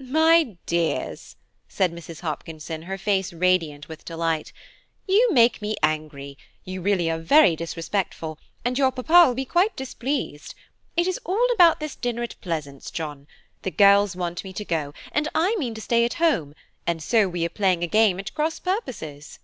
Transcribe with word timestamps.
"My 0.00 0.56
dears," 0.66 1.36
said 1.68 1.92
Mrs. 1.92 2.18
Hopkinson, 2.22 2.82
her 2.82 2.98
face 2.98 3.32
radiant 3.32 3.88
with 3.88 4.04
delight, 4.04 4.52
"you 5.06 5.28
make 5.32 5.62
me 5.62 5.76
angry; 5.80 6.36
you 6.64 6.80
really 6.82 7.08
are 7.08 7.20
very 7.20 7.54
disrespectful, 7.54 8.36
and 8.64 8.76
your 8.76 8.90
papa 8.90 9.28
will 9.28 9.36
be 9.36 9.44
quite 9.44 9.76
displeased. 9.76 10.56
It 10.96 11.06
is 11.06 11.20
all 11.24 11.52
about 11.54 11.78
this 11.78 11.94
dinner 11.94 12.24
at 12.24 12.34
Pleasance, 12.40 12.90
John. 12.90 13.28
The 13.62 13.70
girls 13.70 14.16
want 14.16 14.42
me 14.42 14.52
to 14.54 14.64
go, 14.64 14.92
and 15.12 15.28
I 15.36 15.54
mean 15.54 15.74
to 15.74 15.80
stay 15.80 16.04
at 16.04 16.14
home, 16.14 16.56
and 16.84 17.00
so 17.00 17.28
we 17.28 17.44
are 17.46 17.48
playing 17.48 17.84
a 17.84 17.86
game 17.86 18.18
at 18.18 18.34
cross 18.34 18.58
purposes." 18.58 19.38